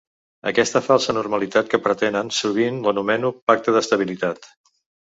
[0.51, 4.53] Aquesta falsa normalitat que pretenen, sovint l’anomeno “pacte d’estabilitat”.